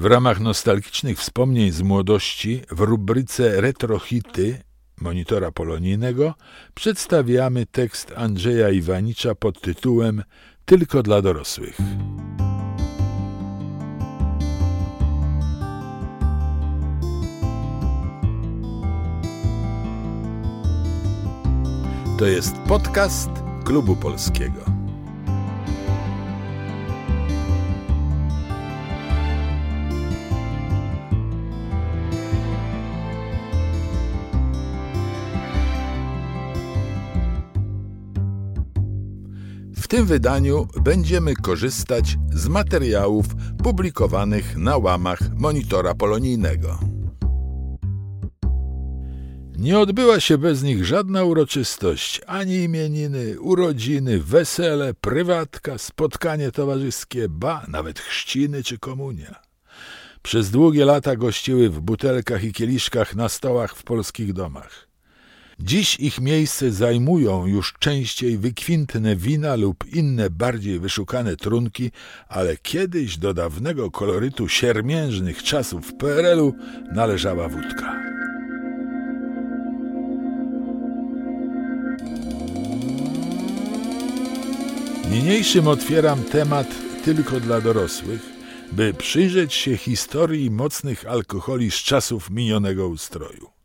W 0.00 0.04
ramach 0.04 0.40
nostalgicznych 0.40 1.18
wspomnień 1.18 1.70
z 1.70 1.82
młodości 1.82 2.62
w 2.70 2.80
rubryce 2.80 3.60
Retrohity 3.60 4.62
monitora 5.00 5.52
polonijnego 5.52 6.34
przedstawiamy 6.74 7.66
tekst 7.66 8.12
Andrzeja 8.16 8.70
Iwanicza 8.70 9.34
pod 9.34 9.60
tytułem 9.60 10.22
Tylko 10.64 11.02
dla 11.02 11.22
dorosłych. 11.22 11.78
To 22.18 22.26
jest 22.26 22.56
podcast 22.56 23.30
Klubu 23.64 23.96
Polskiego. 23.96 24.79
Tym 39.90 40.06
wydaniu 40.06 40.68
będziemy 40.82 41.34
korzystać 41.34 42.16
z 42.32 42.48
materiałów 42.48 43.26
publikowanych 43.62 44.56
na 44.56 44.76
łamach 44.76 45.20
monitora 45.36 45.94
polonijnego. 45.94 46.78
Nie 49.58 49.78
odbyła 49.78 50.20
się 50.20 50.38
bez 50.38 50.62
nich 50.62 50.84
żadna 50.84 51.24
uroczystość, 51.24 52.20
ani 52.26 52.54
imieniny, 52.54 53.40
urodziny, 53.40 54.18
wesele, 54.18 54.94
prywatka, 54.94 55.78
spotkanie 55.78 56.52
towarzyskie, 56.52 57.28
ba, 57.28 57.66
nawet 57.68 57.98
chrzciny 57.98 58.62
czy 58.62 58.78
komunia. 58.78 59.42
Przez 60.22 60.50
długie 60.50 60.84
lata 60.84 61.16
gościły 61.16 61.70
w 61.70 61.80
butelkach 61.80 62.44
i 62.44 62.52
kieliszkach 62.52 63.14
na 63.14 63.28
stołach 63.28 63.76
w 63.76 63.82
polskich 63.82 64.32
domach. 64.32 64.89
Dziś 65.62 66.00
ich 66.00 66.20
miejsce 66.20 66.72
zajmują 66.72 67.46
już 67.46 67.74
częściej 67.78 68.38
wykwintne 68.38 69.16
wina 69.16 69.56
lub 69.56 69.84
inne 69.92 70.30
bardziej 70.30 70.80
wyszukane 70.80 71.36
trunki, 71.36 71.90
ale 72.28 72.56
kiedyś 72.56 73.18
do 73.18 73.34
dawnego 73.34 73.90
kolorytu 73.90 74.48
siermiężnych 74.48 75.42
czasów 75.42 75.94
PRL-u 75.94 76.54
należała 76.92 77.48
wódka. 77.48 78.00
Niniejszym 85.10 85.68
otwieram 85.68 86.24
temat 86.24 86.66
tylko 87.04 87.40
dla 87.40 87.60
dorosłych, 87.60 88.20
by 88.72 88.94
przyjrzeć 88.94 89.54
się 89.54 89.76
historii 89.76 90.50
mocnych 90.50 91.06
alkoholi 91.06 91.70
z 91.70 91.74
czasów 91.74 92.30
minionego 92.30 92.88
ustroju. 92.88 93.59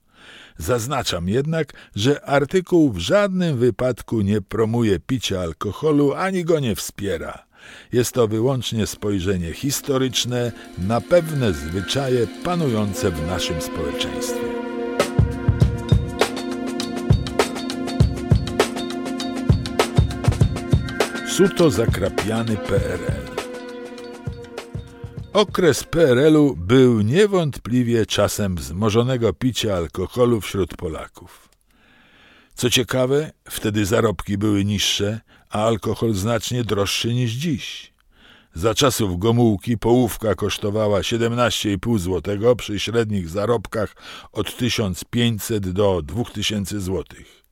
Zaznaczam 0.57 1.29
jednak, 1.29 1.73
że 1.95 2.25
artykuł 2.25 2.91
w 2.91 2.97
żadnym 2.97 3.57
wypadku 3.57 4.21
nie 4.21 4.41
promuje 4.41 4.99
picia 4.99 5.39
alkoholu 5.39 6.13
ani 6.13 6.43
go 6.45 6.59
nie 6.59 6.75
wspiera. 6.75 7.45
Jest 7.93 8.11
to 8.11 8.27
wyłącznie 8.27 8.87
spojrzenie 8.87 9.53
historyczne 9.53 10.51
na 10.77 11.01
pewne 11.01 11.53
zwyczaje 11.53 12.27
panujące 12.43 13.11
w 13.11 13.27
naszym 13.27 13.61
społeczeństwie. 13.61 14.45
Suto 21.27 21.69
zakrapiany 21.69 22.57
PRL. 22.57 23.34
Okres 25.35 25.83
PRL-u 25.83 26.55
był 26.55 27.01
niewątpliwie 27.01 28.05
czasem 28.05 28.55
wzmożonego 28.55 29.33
picia 29.33 29.75
alkoholu 29.75 30.41
wśród 30.41 30.77
Polaków. 30.77 31.49
Co 32.53 32.69
ciekawe, 32.69 33.31
wtedy 33.49 33.85
zarobki 33.85 34.37
były 34.37 34.65
niższe, 34.65 35.21
a 35.49 35.65
alkohol 35.65 36.13
znacznie 36.13 36.63
droższy 36.63 37.13
niż 37.13 37.31
dziś. 37.31 37.93
Za 38.53 38.75
czasów 38.75 39.19
Gomułki 39.19 39.77
połówka 39.77 40.35
kosztowała 40.35 40.99
17,5 40.99 41.99
zł 41.99 42.55
przy 42.55 42.79
średnich 42.79 43.29
zarobkach 43.29 43.95
od 44.31 44.57
1500 44.57 45.69
do 45.69 46.01
2000 46.01 46.81
złotych. 46.81 47.44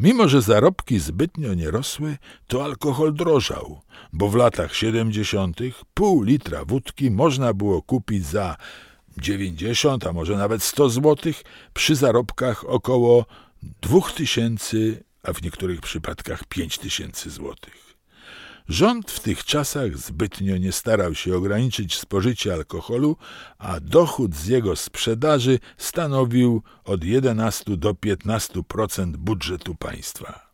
Mimo, 0.00 0.28
że 0.28 0.42
zarobki 0.42 0.98
zbytnio 0.98 1.54
nie 1.54 1.70
rosły, 1.70 2.16
to 2.46 2.64
alkohol 2.64 3.14
drożał, 3.14 3.80
bo 4.12 4.28
w 4.28 4.34
latach 4.34 4.74
70. 4.74 5.60
pół 5.94 6.22
litra 6.22 6.64
wódki 6.64 7.10
można 7.10 7.54
było 7.54 7.82
kupić 7.82 8.26
za 8.26 8.56
90, 9.18 10.06
a 10.06 10.12
może 10.12 10.36
nawet 10.36 10.62
100 10.62 10.88
złotych 10.88 11.42
przy 11.74 11.96
zarobkach 11.96 12.64
około 12.64 13.26
2000, 13.62 14.76
a 15.22 15.32
w 15.32 15.42
niektórych 15.42 15.80
przypadkach 15.80 16.44
5000 16.44 17.30
złotych. 17.30 17.89
Rząd 18.70 19.10
w 19.10 19.20
tych 19.20 19.44
czasach 19.44 19.98
zbytnio 19.98 20.56
nie 20.56 20.72
starał 20.72 21.14
się 21.14 21.36
ograniczyć 21.36 21.98
spożycie 21.98 22.52
alkoholu, 22.52 23.16
a 23.58 23.80
dochód 23.80 24.36
z 24.36 24.46
jego 24.46 24.76
sprzedaży 24.76 25.58
stanowił 25.76 26.62
od 26.84 27.04
11 27.04 27.76
do 27.76 27.92
15% 27.92 29.16
budżetu 29.16 29.74
państwa. 29.74 30.50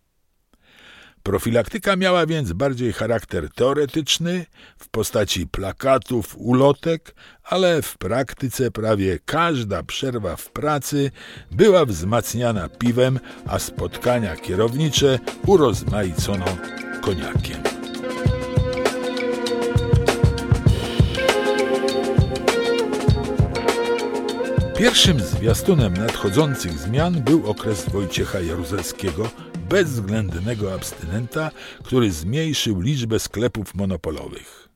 Profilaktyka 1.22 1.96
miała 1.96 2.26
więc 2.26 2.52
bardziej 2.52 2.92
charakter 2.92 3.50
teoretyczny 3.50 4.46
w 4.78 4.88
postaci 4.88 5.46
plakatów, 5.46 6.36
ulotek, 6.38 7.14
ale 7.42 7.82
w 7.82 7.98
praktyce 7.98 8.70
prawie 8.70 9.18
każda 9.24 9.82
przerwa 9.82 10.36
w 10.36 10.50
pracy 10.50 11.10
była 11.50 11.84
wzmacniana 11.84 12.68
piwem, 12.68 13.20
a 13.46 13.58
spotkania 13.58 14.36
kierownicze 14.36 15.18
urozmaicono 15.46 16.46
koniakiem. 17.00 17.75
Pierwszym 24.78 25.20
zwiastunem 25.20 25.94
nadchodzących 25.94 26.78
zmian 26.78 27.22
był 27.22 27.50
okres 27.50 27.88
Wojciecha 27.88 28.40
Jaruzelskiego, 28.40 29.30
bezwzględnego 29.68 30.74
abstynenta, 30.74 31.50
który 31.82 32.12
zmniejszył 32.12 32.80
liczbę 32.80 33.18
sklepów 33.18 33.74
monopolowych. 33.74 34.68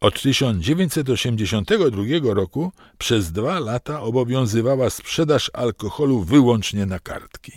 Od 0.00 0.22
1982 0.22 2.34
roku 2.34 2.72
przez 2.98 3.32
dwa 3.32 3.60
lata 3.60 4.00
obowiązywała 4.00 4.90
sprzedaż 4.90 5.50
alkoholu 5.54 6.20
wyłącznie 6.20 6.86
na 6.86 6.98
kartki. 6.98 7.52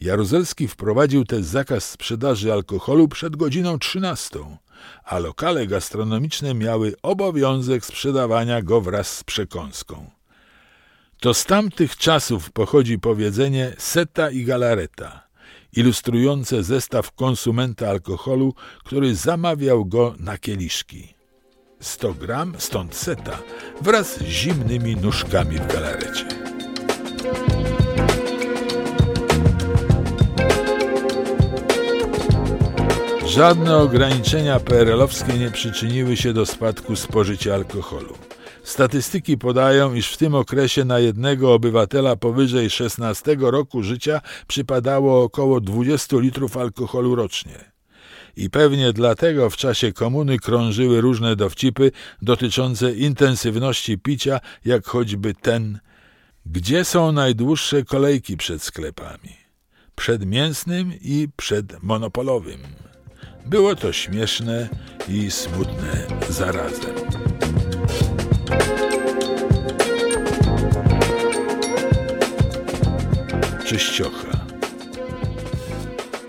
Jaruzelski 0.00 0.68
wprowadził 0.68 1.24
też 1.24 1.44
zakaz 1.44 1.90
sprzedaży 1.90 2.52
alkoholu 2.52 3.08
przed 3.08 3.36
godziną 3.36 3.78
13, 3.78 4.38
a 5.04 5.18
lokale 5.18 5.66
gastronomiczne 5.66 6.54
miały 6.54 6.94
obowiązek 7.02 7.84
sprzedawania 7.84 8.62
go 8.62 8.80
wraz 8.80 9.18
z 9.18 9.24
przekąską. 9.24 10.19
To 11.20 11.34
z 11.34 11.44
tamtych 11.44 11.96
czasów 11.96 12.50
pochodzi 12.50 12.98
powiedzenie 12.98 13.72
seta 13.78 14.30
i 14.30 14.44
galareta, 14.44 15.28
ilustrujące 15.76 16.62
zestaw 16.62 17.12
konsumenta 17.12 17.88
alkoholu, 17.88 18.54
który 18.84 19.14
zamawiał 19.14 19.84
go 19.84 20.14
na 20.18 20.38
kieliszki. 20.38 21.14
100 21.80 22.14
gram, 22.14 22.54
stąd 22.58 22.94
seta, 22.94 23.38
wraz 23.80 24.16
z 24.16 24.22
zimnymi 24.22 24.96
nóżkami 24.96 25.56
w 25.56 25.66
galarecie. 25.66 26.24
Żadne 33.26 33.76
ograniczenia 33.76 34.60
PRL-owskie 34.60 35.38
nie 35.38 35.50
przyczyniły 35.50 36.16
się 36.16 36.32
do 36.32 36.46
spadku 36.46 36.96
spożycia 36.96 37.54
alkoholu. 37.54 38.29
Statystyki 38.70 39.38
podają, 39.38 39.94
iż 39.94 40.12
w 40.12 40.16
tym 40.16 40.34
okresie 40.34 40.84
na 40.84 40.98
jednego 40.98 41.54
obywatela 41.54 42.16
powyżej 42.16 42.70
16 42.70 43.36
roku 43.40 43.82
życia 43.82 44.20
przypadało 44.46 45.22
około 45.22 45.60
20 45.60 46.16
litrów 46.18 46.56
alkoholu 46.56 47.14
rocznie. 47.14 47.72
I 48.36 48.50
pewnie 48.50 48.92
dlatego 48.92 49.50
w 49.50 49.56
czasie 49.56 49.92
komuny 49.92 50.38
krążyły 50.38 51.00
różne 51.00 51.36
dowcipy 51.36 51.90
dotyczące 52.22 52.92
intensywności 52.92 53.98
picia, 53.98 54.40
jak 54.64 54.86
choćby 54.86 55.34
ten, 55.34 55.78
gdzie 56.46 56.84
są 56.84 57.12
najdłuższe 57.12 57.84
kolejki 57.84 58.36
przed 58.36 58.62
sklepami. 58.62 59.36
Przed 59.96 60.26
mięsnym 60.26 60.92
i 61.00 61.28
przed 61.36 61.82
monopolowym. 61.82 62.60
Było 63.46 63.74
to 63.74 63.92
śmieszne 63.92 64.68
i 65.08 65.30
smutne 65.30 66.06
zarazem. 66.28 67.29
Czyściocha. 73.70 74.46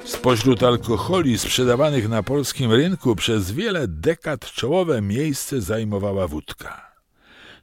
Spośród 0.05 0.63
alkoholi 0.63 1.37
sprzedawanych 1.37 2.09
na 2.09 2.23
polskim 2.23 2.71
rynku 2.71 3.15
przez 3.15 3.51
wiele 3.51 3.87
dekad 3.87 4.51
czołowe 4.51 5.01
miejsce 5.01 5.61
zajmowała 5.61 6.27
wódka. 6.27 6.91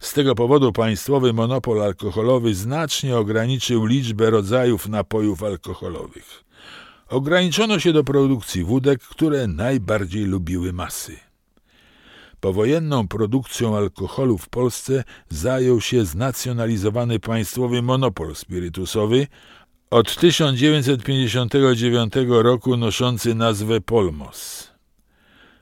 Z 0.00 0.12
tego 0.12 0.34
powodu 0.34 0.72
państwowy 0.72 1.32
monopol 1.32 1.82
alkoholowy 1.82 2.54
znacznie 2.54 3.16
ograniczył 3.16 3.86
liczbę 3.86 4.30
rodzajów 4.30 4.88
napojów 4.88 5.42
alkoholowych. 5.42 6.44
Ograniczono 7.08 7.78
się 7.78 7.92
do 7.92 8.04
produkcji 8.04 8.64
wódek, 8.64 9.00
które 9.02 9.46
najbardziej 9.46 10.24
lubiły 10.24 10.72
masy. 10.72 11.16
Powojenną 12.40 13.08
produkcją 13.08 13.76
alkoholu 13.76 14.38
w 14.38 14.48
Polsce 14.48 15.04
zajął 15.28 15.80
się 15.80 16.04
znacjonalizowany 16.04 17.20
państwowy 17.20 17.82
monopol 17.82 18.34
spirytusowy, 18.34 19.26
od 19.90 20.16
1959 20.16 22.14
roku 22.28 22.76
noszący 22.76 23.34
nazwę 23.34 23.80
Polmos. 23.80 24.68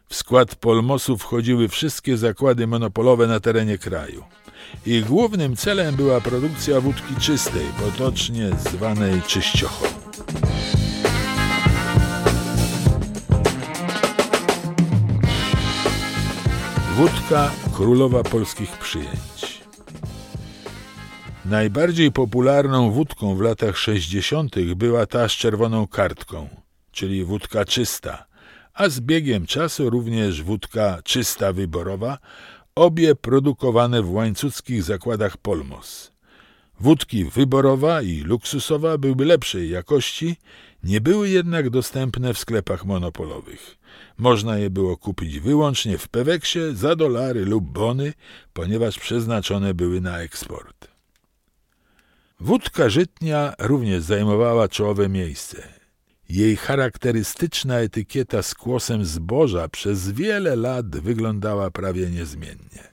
W 0.09 0.15
skład 0.15 0.55
Polmosu 0.55 1.19
wchodziły 1.19 1.69
wszystkie 1.69 2.17
zakłady 2.17 2.67
monopolowe 2.67 3.27
na 3.27 3.41
terenie 3.41 3.79
kraju. 3.79 4.25
Ich 4.87 5.05
głównym 5.05 5.57
celem 5.57 5.97
była 5.97 6.21
produkcja 6.21 6.81
wódki 6.81 7.15
czystej, 7.21 7.67
potocznie 7.85 8.51
zwanej 8.59 9.23
czyściochą. 9.23 9.87
Wódka 16.97 17.51
królowa 17.75 18.23
polskich 18.23 18.71
przyjęć. 18.71 19.36
Najbardziej 21.51 22.13
popularną 22.13 22.91
wódką 22.91 23.37
w 23.37 23.41
latach 23.41 23.79
60. 23.79 24.55
była 24.77 25.07
ta 25.07 25.29
z 25.29 25.33
czerwoną 25.33 25.87
kartką, 25.87 26.49
czyli 26.93 27.25
wódka 27.25 27.65
czysta, 27.65 28.27
a 28.75 28.89
z 28.89 29.01
biegiem 29.01 29.47
czasu 29.47 29.91
również 29.91 30.43
wódka 30.43 30.99
czysta 31.05 31.53
wyborowa, 31.53 32.19
obie 32.75 33.15
produkowane 33.15 34.03
w 34.03 34.13
łańcuckich 34.13 34.83
zakładach 34.83 35.37
Polmos. 35.37 36.13
Wódki 36.81 37.25
wyborowa 37.25 38.03
i 38.03 38.21
luksusowa 38.21 38.99
były 38.99 39.25
lepszej 39.25 39.71
jakości, 39.71 40.37
nie 40.85 41.01
były 41.01 41.29
jednak 41.29 41.71
dostępne 41.71 42.35
w 42.35 42.39
sklepach 42.39 42.85
monopolowych. 42.85 43.79
Można 44.19 44.59
je 44.59 44.71
było 44.71 44.97
kupić 44.97 45.41
wyłącznie 45.41 45.99
w 45.99 46.09
Peweksie 46.09 46.61
za 46.75 46.97
dolary 46.97 47.45
lub 47.45 47.65
bony, 47.65 48.13
ponieważ 48.53 48.99
przeznaczone 48.99 49.75
były 49.75 50.01
na 50.01 50.19
eksport. 50.19 50.76
Wódka 52.41 52.89
żytnia 52.89 53.53
również 53.59 54.03
zajmowała 54.03 54.69
czołowe 54.69 55.09
miejsce. 55.09 55.69
Jej 56.29 56.57
charakterystyczna 56.57 57.79
etykieta 57.79 58.43
z 58.43 58.55
kłosem 58.55 59.05
zboża 59.05 59.69
przez 59.69 60.11
wiele 60.11 60.57
lat 60.57 60.97
wyglądała 60.97 61.71
prawie 61.71 62.11
niezmiennie. 62.11 62.93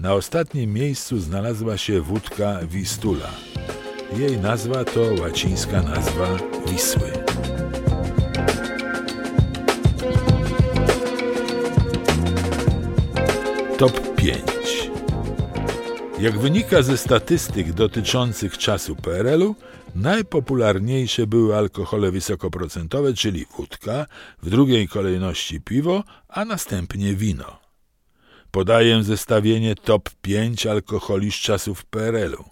Na 0.00 0.14
ostatnim 0.14 0.72
miejscu 0.72 1.18
znalazła 1.18 1.76
się 1.76 2.00
wódka 2.00 2.58
Wistula. 2.66 3.30
Jej 4.16 4.38
nazwa 4.38 4.84
to 4.84 5.00
łacińska 5.20 5.82
nazwa 5.82 6.38
Wisły. 6.66 7.12
Top 13.78 14.00
5 14.00 14.13
Jak 16.24 16.38
wynika 16.38 16.82
ze 16.82 16.96
statystyk 16.96 17.72
dotyczących 17.72 18.58
czasu 18.58 18.96
PRL-u, 18.96 19.54
najpopularniejsze 19.94 21.26
były 21.26 21.56
alkohole 21.56 22.10
wysokoprocentowe, 22.10 23.14
czyli 23.14 23.46
wódka, 23.56 24.06
w 24.42 24.50
drugiej 24.50 24.88
kolejności 24.88 25.60
piwo, 25.60 26.04
a 26.28 26.44
następnie 26.44 27.14
wino. 27.14 27.58
Podaję 28.50 29.02
zestawienie 29.02 29.74
top 29.74 30.10
5 30.22 30.66
alkoholi 30.66 31.32
z 31.32 31.34
czasów 31.34 31.84
PRL-u. 31.84 32.44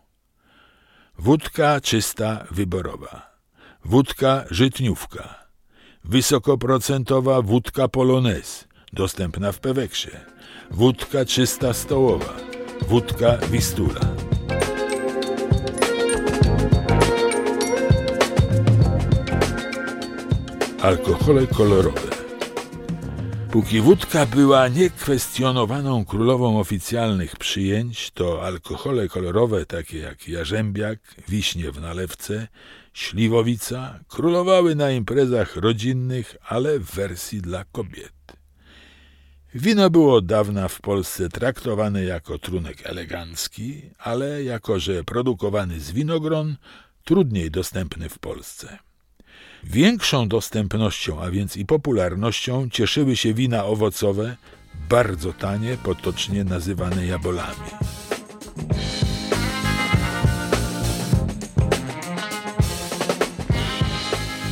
Wódka 1.19 1.81
czysta 1.81 2.47
wyborowa. 2.51 3.37
Wódka 3.85 4.45
żytniówka. 4.51 5.47
Wysokoprocentowa 6.05 7.43
wódka 7.43 7.89
polonez, 7.89 8.69
dostępna 8.93 9.53
w 9.53 9.61
Peweksie. 9.61 10.11
Wódka 10.71 11.25
czysta 11.25 11.73
stołowa. 11.73 12.52
Wódka 12.89 13.39
Wistula. 13.51 14.01
Alkohole 20.83 21.47
kolorowe. 21.47 22.01
Póki 23.51 23.81
wódka 23.81 24.27
była 24.27 24.69
niekwestionowaną 24.69 26.05
królową 26.05 26.61
oficjalnych 26.61 27.37
przyjęć, 27.37 28.11
to 28.11 28.43
alkohole 28.43 29.09
kolorowe 29.09 29.67
takie 29.67 29.99
jak 29.99 30.29
jarzębiak, 30.29 30.99
wiśnie 31.29 31.73
w 31.73 31.81
nalewce, 31.81 32.49
śliwowica 32.93 34.01
królowały 34.09 34.75
na 34.75 34.91
imprezach 34.91 35.57
rodzinnych, 35.57 36.37
ale 36.49 36.79
w 36.79 36.91
wersji 36.91 37.41
dla 37.41 37.65
kobiet. 37.65 38.22
Wino 39.55 39.91
było 39.91 40.15
od 40.15 40.27
dawna 40.27 40.69
w 40.69 40.81
Polsce 40.81 41.29
traktowane 41.29 42.05
jako 42.05 42.39
trunek 42.39 42.87
elegancki, 42.87 43.83
ale 43.99 44.45
jako 44.45 44.79
że 44.79 45.05
produkowany 45.05 45.81
z 45.81 45.93
winogron, 45.93 46.57
trudniej 47.05 47.51
dostępny 47.51 48.09
w 48.09 48.19
Polsce. 48.19 48.79
Większą 49.65 50.29
dostępnością, 50.29 51.23
a 51.23 51.31
więc 51.31 51.57
i 51.57 51.67
popularnością 51.67 52.69
cieszyły 52.71 53.17
się 53.17 53.35
wina 53.35 53.65
owocowe, 53.65 54.37
bardzo 54.89 55.33
tanie, 55.33 55.77
potocznie 55.83 56.45
nazywane 56.45 57.07
jabolami. 57.07 57.71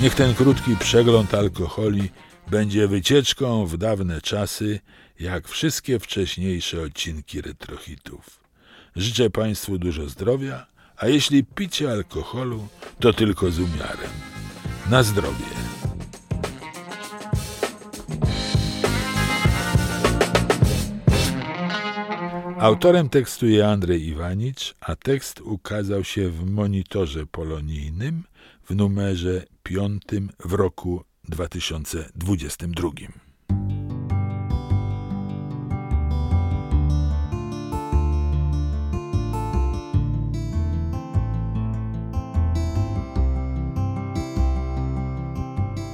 Niech 0.02 0.14
ten 0.14 0.34
krótki 0.34 0.76
przegląd 0.76 1.34
alkoholi 1.34 2.10
będzie 2.50 2.88
wycieczką 2.88 3.66
w 3.66 3.76
dawne 3.76 4.20
czasy, 4.20 4.80
jak 5.20 5.48
wszystkie 5.48 5.98
wcześniejsze 5.98 6.82
odcinki 6.82 7.40
retrohitów. 7.40 8.40
Życzę 8.96 9.30
Państwu 9.30 9.78
dużo 9.78 10.08
zdrowia, 10.08 10.66
a 10.96 11.08
jeśli 11.08 11.44
picie 11.44 11.90
alkoholu, 11.90 12.68
to 13.00 13.12
tylko 13.12 13.50
z 13.50 13.58
umiarem. 13.58 14.10
Na 14.90 15.02
zdrowie. 15.02 15.44
Autorem 22.58 23.08
tekstu 23.08 23.46
jest 23.46 23.64
Andrzej 23.64 24.06
Iwanicz, 24.06 24.74
a 24.80 24.96
tekst 24.96 25.40
ukazał 25.40 26.04
się 26.04 26.30
w 26.30 26.50
monitorze 26.50 27.26
polonijnym 27.26 28.24
w 28.64 28.74
numerze 28.74 29.44
piątym 29.62 30.28
w 30.44 30.52
roku 30.52 31.09
2022. 31.28 32.90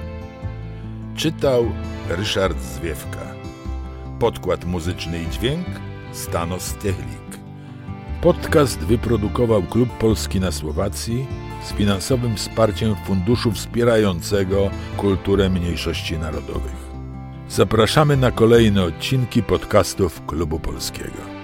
Czytał 1.16 1.72
Ryszard 2.08 2.62
Zwiewka. 2.62 3.34
Podkład 4.18 4.64
muzyczny 4.64 5.22
i 5.22 5.30
dźwięk 5.30 5.66
Stanos 6.12 6.74
Techlik. 6.74 7.29
Podcast 8.22 8.78
wyprodukował 8.78 9.62
Klub 9.62 9.88
Polski 9.98 10.40
na 10.40 10.52
Słowacji 10.52 11.26
z 11.64 11.72
finansowym 11.72 12.36
wsparciem 12.36 12.94
Funduszu 13.06 13.52
Wspierającego 13.52 14.70
Kulturę 14.96 15.50
Mniejszości 15.50 16.18
Narodowych. 16.18 16.90
Zapraszamy 17.48 18.16
na 18.16 18.30
kolejne 18.30 18.82
odcinki 18.82 19.42
podcastów 19.42 20.26
Klubu 20.26 20.58
Polskiego. 20.58 21.39